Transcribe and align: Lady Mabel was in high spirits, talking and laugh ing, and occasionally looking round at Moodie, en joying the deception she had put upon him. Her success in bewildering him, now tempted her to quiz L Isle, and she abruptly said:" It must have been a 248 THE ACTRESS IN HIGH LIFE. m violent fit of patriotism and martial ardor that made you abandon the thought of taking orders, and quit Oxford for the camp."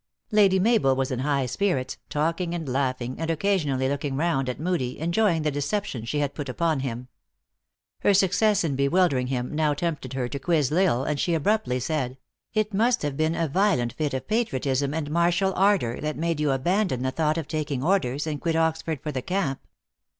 Lady 0.31 0.57
Mabel 0.57 0.95
was 0.95 1.11
in 1.11 1.19
high 1.19 1.45
spirits, 1.45 1.97
talking 2.09 2.55
and 2.55 2.67
laugh 2.67 2.99
ing, 3.03 3.19
and 3.19 3.29
occasionally 3.29 3.87
looking 3.87 4.15
round 4.17 4.49
at 4.49 4.59
Moodie, 4.59 4.99
en 4.99 5.11
joying 5.11 5.43
the 5.43 5.51
deception 5.51 6.05
she 6.05 6.17
had 6.17 6.33
put 6.33 6.49
upon 6.49 6.79
him. 6.79 7.07
Her 7.99 8.15
success 8.15 8.63
in 8.63 8.75
bewildering 8.75 9.27
him, 9.27 9.53
now 9.53 9.75
tempted 9.75 10.13
her 10.13 10.27
to 10.27 10.39
quiz 10.39 10.71
L 10.71 10.79
Isle, 10.79 11.03
and 11.03 11.19
she 11.19 11.35
abruptly 11.35 11.79
said:" 11.79 12.17
It 12.61 12.73
must 12.73 13.03
have 13.03 13.15
been 13.15 13.35
a 13.35 13.47
248 13.47 13.47
THE 13.47 13.47
ACTRESS 13.47 13.61
IN 13.61 13.61
HIGH 13.61 13.61
LIFE. 13.61 13.73
m 13.77 13.77
violent 13.77 13.93
fit 13.93 14.13
of 14.15 14.27
patriotism 14.27 14.93
and 14.95 15.11
martial 15.11 15.53
ardor 15.55 16.01
that 16.01 16.17
made 16.17 16.39
you 16.39 16.49
abandon 16.49 17.03
the 17.03 17.11
thought 17.11 17.37
of 17.37 17.47
taking 17.47 17.83
orders, 17.83 18.25
and 18.25 18.41
quit 18.41 18.55
Oxford 18.55 18.99
for 19.03 19.11
the 19.11 19.21
camp." 19.21 19.59